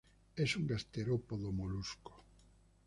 [0.35, 2.23] Es un gasterópodo molusco.